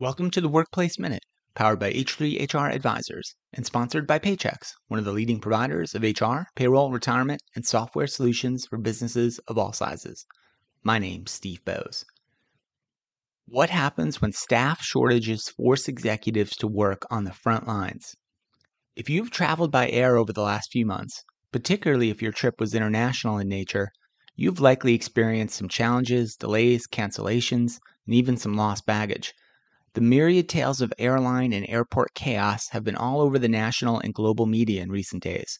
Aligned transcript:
Welcome 0.00 0.30
to 0.30 0.40
the 0.40 0.48
Workplace 0.48 0.98
Minute, 0.98 1.26
powered 1.54 1.78
by 1.78 1.92
H3 1.92 2.54
HR 2.54 2.70
Advisors 2.70 3.34
and 3.52 3.66
sponsored 3.66 4.06
by 4.06 4.18
Paychex, 4.18 4.72
one 4.88 4.98
of 4.98 5.04
the 5.04 5.12
leading 5.12 5.40
providers 5.40 5.94
of 5.94 6.02
HR, 6.02 6.44
payroll, 6.56 6.90
retirement, 6.90 7.42
and 7.54 7.66
software 7.66 8.06
solutions 8.06 8.64
for 8.64 8.78
businesses 8.78 9.40
of 9.40 9.58
all 9.58 9.74
sizes. 9.74 10.24
My 10.82 10.98
name's 10.98 11.32
Steve 11.32 11.62
Boese. 11.66 12.06
What 13.44 13.68
happens 13.68 14.22
when 14.22 14.32
staff 14.32 14.80
shortages 14.82 15.50
force 15.50 15.86
executives 15.86 16.56
to 16.56 16.66
work 16.66 17.02
on 17.10 17.24
the 17.24 17.34
front 17.34 17.66
lines? 17.66 18.16
If 18.96 19.10
you've 19.10 19.30
traveled 19.30 19.70
by 19.70 19.90
air 19.90 20.16
over 20.16 20.32
the 20.32 20.40
last 20.40 20.72
few 20.72 20.86
months, 20.86 21.22
particularly 21.52 22.08
if 22.08 22.22
your 22.22 22.32
trip 22.32 22.58
was 22.58 22.74
international 22.74 23.36
in 23.36 23.48
nature, 23.48 23.90
you've 24.34 24.60
likely 24.60 24.94
experienced 24.94 25.58
some 25.58 25.68
challenges, 25.68 26.36
delays, 26.36 26.86
cancellations, 26.90 27.78
and 28.06 28.14
even 28.14 28.38
some 28.38 28.54
lost 28.54 28.86
baggage. 28.86 29.34
The 29.94 30.00
myriad 30.00 30.48
tales 30.48 30.80
of 30.80 30.92
airline 30.98 31.52
and 31.52 31.68
airport 31.68 32.14
chaos 32.14 32.68
have 32.68 32.84
been 32.84 32.94
all 32.94 33.20
over 33.20 33.40
the 33.40 33.48
national 33.48 33.98
and 33.98 34.14
global 34.14 34.46
media 34.46 34.82
in 34.82 34.92
recent 34.92 35.20
days. 35.20 35.58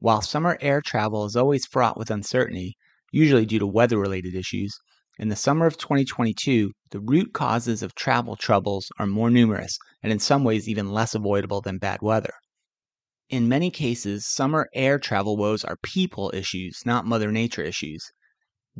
While 0.00 0.22
summer 0.22 0.58
air 0.60 0.80
travel 0.80 1.24
is 1.24 1.36
always 1.36 1.66
fraught 1.66 1.96
with 1.96 2.10
uncertainty, 2.10 2.76
usually 3.12 3.46
due 3.46 3.60
to 3.60 3.66
weather 3.68 3.96
related 3.96 4.34
issues, 4.34 4.76
in 5.20 5.28
the 5.28 5.36
summer 5.36 5.66
of 5.66 5.76
2022, 5.76 6.72
the 6.90 6.98
root 6.98 7.32
causes 7.32 7.80
of 7.80 7.94
travel 7.94 8.34
troubles 8.34 8.90
are 8.98 9.06
more 9.06 9.30
numerous 9.30 9.78
and 10.02 10.10
in 10.10 10.18
some 10.18 10.42
ways 10.42 10.68
even 10.68 10.90
less 10.90 11.14
avoidable 11.14 11.60
than 11.60 11.78
bad 11.78 12.02
weather. 12.02 12.34
In 13.28 13.48
many 13.48 13.70
cases, 13.70 14.26
summer 14.26 14.68
air 14.74 14.98
travel 14.98 15.36
woes 15.36 15.62
are 15.62 15.76
people 15.76 16.32
issues, 16.34 16.82
not 16.84 17.06
Mother 17.06 17.30
Nature 17.30 17.62
issues. 17.62 18.10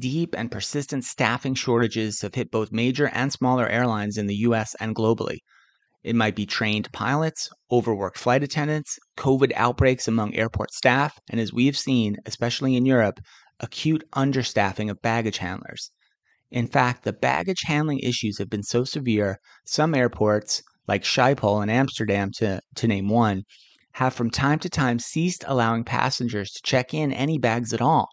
Deep 0.00 0.34
and 0.34 0.50
persistent 0.50 1.04
staffing 1.04 1.54
shortages 1.54 2.22
have 2.22 2.34
hit 2.34 2.50
both 2.50 2.72
major 2.72 3.08
and 3.08 3.30
smaller 3.30 3.68
airlines 3.68 4.16
in 4.16 4.26
the 4.28 4.36
US 4.36 4.74
and 4.80 4.96
globally. 4.96 5.40
It 6.02 6.16
might 6.16 6.34
be 6.34 6.46
trained 6.46 6.90
pilots, 6.90 7.50
overworked 7.70 8.16
flight 8.16 8.42
attendants, 8.42 8.98
COVID 9.18 9.52
outbreaks 9.54 10.08
among 10.08 10.34
airport 10.34 10.72
staff, 10.72 11.18
and 11.28 11.38
as 11.38 11.52
we 11.52 11.66
have 11.66 11.76
seen, 11.76 12.16
especially 12.24 12.76
in 12.76 12.86
Europe, 12.86 13.20
acute 13.58 14.02
understaffing 14.14 14.90
of 14.90 15.02
baggage 15.02 15.36
handlers. 15.36 15.90
In 16.50 16.66
fact, 16.66 17.04
the 17.04 17.12
baggage 17.12 17.64
handling 17.66 17.98
issues 17.98 18.38
have 18.38 18.48
been 18.48 18.62
so 18.62 18.84
severe, 18.84 19.38
some 19.66 19.94
airports, 19.94 20.62
like 20.88 21.02
Schiphol 21.02 21.62
in 21.62 21.68
Amsterdam 21.68 22.30
to, 22.36 22.62
to 22.76 22.88
name 22.88 23.10
one, 23.10 23.42
have 23.92 24.14
from 24.14 24.30
time 24.30 24.60
to 24.60 24.70
time 24.70 24.98
ceased 24.98 25.44
allowing 25.46 25.84
passengers 25.84 26.52
to 26.52 26.62
check 26.62 26.94
in 26.94 27.12
any 27.12 27.36
bags 27.36 27.74
at 27.74 27.82
all 27.82 28.08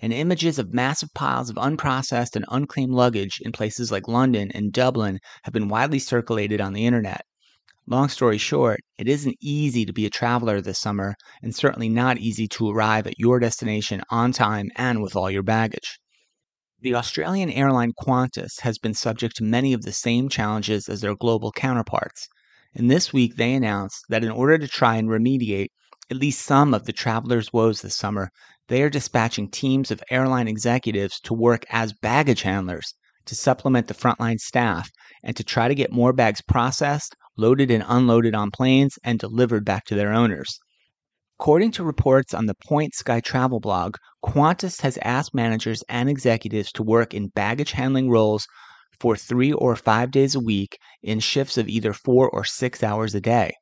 and 0.00 0.12
images 0.12 0.58
of 0.58 0.74
massive 0.74 1.12
piles 1.14 1.48
of 1.48 1.56
unprocessed 1.56 2.36
and 2.36 2.44
unclaimed 2.48 2.92
luggage 2.92 3.40
in 3.40 3.52
places 3.52 3.90
like 3.90 4.08
London 4.08 4.50
and 4.52 4.72
Dublin 4.72 5.18
have 5.44 5.54
been 5.54 5.68
widely 5.68 5.98
circulated 5.98 6.60
on 6.60 6.72
the 6.72 6.86
internet. 6.86 7.24
Long 7.86 8.08
story 8.08 8.36
short, 8.36 8.80
it 8.98 9.08
isn't 9.08 9.36
easy 9.40 9.86
to 9.86 9.92
be 9.92 10.06
a 10.06 10.10
traveler 10.10 10.60
this 10.60 10.78
summer, 10.78 11.14
and 11.40 11.54
certainly 11.54 11.88
not 11.88 12.18
easy 12.18 12.48
to 12.48 12.68
arrive 12.68 13.06
at 13.06 13.18
your 13.18 13.38
destination 13.38 14.02
on 14.10 14.32
time 14.32 14.70
and 14.74 15.02
with 15.02 15.14
all 15.14 15.30
your 15.30 15.44
baggage. 15.44 16.00
The 16.80 16.94
Australian 16.94 17.48
airline 17.48 17.92
Qantas 17.98 18.60
has 18.60 18.78
been 18.78 18.94
subject 18.94 19.36
to 19.36 19.44
many 19.44 19.72
of 19.72 19.82
the 19.82 19.92
same 19.92 20.28
challenges 20.28 20.88
as 20.88 21.00
their 21.00 21.14
global 21.14 21.52
counterparts. 21.52 22.28
And 22.74 22.90
this 22.90 23.12
week 23.12 23.36
they 23.36 23.54
announced 23.54 24.04
that 24.08 24.24
in 24.24 24.30
order 24.30 24.58
to 24.58 24.68
try 24.68 24.96
and 24.96 25.08
remediate 25.08 25.68
at 26.10 26.16
least 26.16 26.44
some 26.44 26.72
of 26.72 26.86
the 26.86 26.92
travelers' 26.92 27.52
woes 27.52 27.82
this 27.82 27.96
summer, 27.96 28.30
they 28.68 28.82
are 28.82 28.90
dispatching 28.90 29.50
teams 29.50 29.90
of 29.90 30.02
airline 30.10 30.48
executives 30.48 31.18
to 31.20 31.34
work 31.34 31.64
as 31.70 31.92
baggage 31.92 32.42
handlers 32.42 32.94
to 33.24 33.34
supplement 33.34 33.88
the 33.88 33.94
frontline 33.94 34.38
staff 34.38 34.88
and 35.24 35.36
to 35.36 35.42
try 35.42 35.66
to 35.68 35.74
get 35.74 35.92
more 35.92 36.12
bags 36.12 36.40
processed, 36.40 37.14
loaded 37.36 37.70
and 37.70 37.84
unloaded 37.88 38.34
on 38.34 38.50
planes, 38.50 38.98
and 39.02 39.18
delivered 39.18 39.64
back 39.64 39.84
to 39.84 39.94
their 39.94 40.12
owners. 40.12 40.58
According 41.38 41.72
to 41.72 41.84
reports 41.84 42.32
on 42.32 42.46
the 42.46 42.54
Points 42.66 43.02
Guy 43.02 43.20
Travel 43.20 43.60
blog, 43.60 43.96
Qantas 44.24 44.80
has 44.82 44.98
asked 45.02 45.34
managers 45.34 45.82
and 45.88 46.08
executives 46.08 46.72
to 46.72 46.82
work 46.82 47.12
in 47.12 47.28
baggage 47.28 47.72
handling 47.72 48.08
roles 48.08 48.46
for 49.00 49.16
three 49.16 49.52
or 49.52 49.76
five 49.76 50.10
days 50.10 50.34
a 50.34 50.40
week 50.40 50.78
in 51.02 51.20
shifts 51.20 51.58
of 51.58 51.68
either 51.68 51.92
four 51.92 52.30
or 52.30 52.44
six 52.44 52.82
hours 52.82 53.14
a 53.14 53.20
day. 53.20 53.52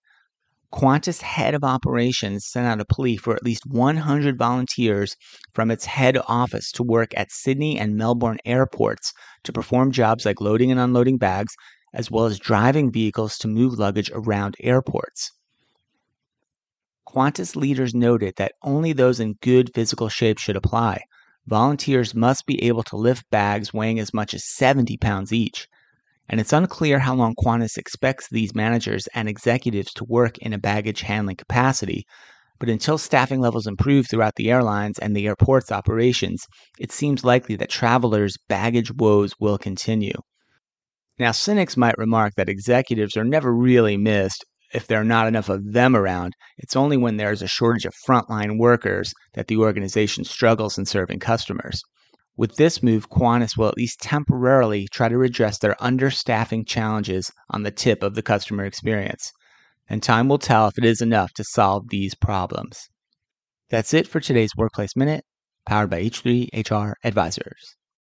Qantas 0.74 1.20
head 1.20 1.54
of 1.54 1.62
operations 1.62 2.46
sent 2.46 2.66
out 2.66 2.80
a 2.80 2.84
plea 2.84 3.16
for 3.16 3.36
at 3.36 3.44
least 3.44 3.64
100 3.64 4.36
volunteers 4.36 5.14
from 5.52 5.70
its 5.70 5.84
head 5.84 6.18
office 6.26 6.72
to 6.72 6.82
work 6.82 7.12
at 7.16 7.30
Sydney 7.30 7.78
and 7.78 7.94
Melbourne 7.94 8.40
airports 8.44 9.12
to 9.44 9.52
perform 9.52 9.92
jobs 9.92 10.26
like 10.26 10.40
loading 10.40 10.72
and 10.72 10.80
unloading 10.80 11.16
bags, 11.16 11.54
as 11.92 12.10
well 12.10 12.24
as 12.24 12.40
driving 12.40 12.90
vehicles 12.90 13.38
to 13.38 13.46
move 13.46 13.78
luggage 13.78 14.10
around 14.12 14.56
airports. 14.58 15.30
Qantas 17.08 17.54
leaders 17.54 17.94
noted 17.94 18.34
that 18.38 18.54
only 18.62 18.92
those 18.92 19.20
in 19.20 19.34
good 19.42 19.70
physical 19.76 20.08
shape 20.08 20.38
should 20.38 20.56
apply. 20.56 21.04
Volunteers 21.46 22.16
must 22.16 22.46
be 22.46 22.60
able 22.64 22.82
to 22.82 22.96
lift 22.96 23.30
bags 23.30 23.72
weighing 23.72 24.00
as 24.00 24.12
much 24.12 24.34
as 24.34 24.44
70 24.44 24.96
pounds 24.96 25.32
each 25.32 25.68
and 26.28 26.40
it's 26.40 26.52
unclear 26.52 26.98
how 26.98 27.14
long 27.14 27.34
Qantas 27.34 27.76
expects 27.76 28.28
these 28.30 28.54
managers 28.54 29.06
and 29.14 29.28
executives 29.28 29.92
to 29.94 30.04
work 30.08 30.38
in 30.38 30.52
a 30.52 30.58
baggage 30.58 31.02
handling 31.02 31.36
capacity. 31.36 32.04
But 32.58 32.68
until 32.68 32.98
staffing 32.98 33.40
levels 33.40 33.66
improve 33.66 34.06
throughout 34.08 34.36
the 34.36 34.50
airlines 34.50 34.98
and 34.98 35.14
the 35.14 35.26
airport's 35.26 35.72
operations, 35.72 36.46
it 36.78 36.92
seems 36.92 37.24
likely 37.24 37.56
that 37.56 37.68
travelers' 37.68 38.38
baggage 38.48 38.92
woes 38.92 39.34
will 39.38 39.58
continue. 39.58 40.14
Now, 41.18 41.32
cynics 41.32 41.76
might 41.76 41.98
remark 41.98 42.34
that 42.36 42.48
executives 42.48 43.16
are 43.16 43.24
never 43.24 43.54
really 43.54 43.96
missed 43.96 44.44
if 44.72 44.86
there 44.86 45.00
are 45.00 45.04
not 45.04 45.28
enough 45.28 45.48
of 45.48 45.72
them 45.72 45.94
around. 45.94 46.32
It's 46.58 46.74
only 46.74 46.96
when 46.96 47.16
there's 47.16 47.42
a 47.42 47.46
shortage 47.46 47.84
of 47.84 47.94
frontline 48.06 48.58
workers 48.58 49.12
that 49.34 49.46
the 49.46 49.58
organization 49.58 50.24
struggles 50.24 50.76
in 50.78 50.86
serving 50.86 51.20
customers. 51.20 51.80
With 52.36 52.56
this 52.56 52.82
move, 52.82 53.10
Qantas 53.10 53.56
will 53.56 53.68
at 53.68 53.76
least 53.76 54.00
temporarily 54.00 54.88
try 54.88 55.08
to 55.08 55.16
redress 55.16 55.58
their 55.58 55.76
understaffing 55.80 56.66
challenges 56.66 57.30
on 57.50 57.62
the 57.62 57.70
tip 57.70 58.02
of 58.02 58.14
the 58.14 58.22
customer 58.22 58.64
experience. 58.64 59.32
And 59.88 60.02
time 60.02 60.28
will 60.28 60.38
tell 60.38 60.66
if 60.66 60.76
it 60.76 60.84
is 60.84 61.00
enough 61.00 61.32
to 61.34 61.44
solve 61.44 61.90
these 61.90 62.14
problems. 62.14 62.88
That's 63.70 63.94
it 63.94 64.08
for 64.08 64.18
today's 64.18 64.56
Workplace 64.56 64.96
Minute, 64.96 65.24
powered 65.64 65.90
by 65.90 66.02
H3 66.02 66.48
HR 66.68 66.94
Advisors. 67.04 67.76